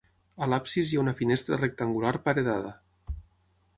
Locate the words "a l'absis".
0.43-0.93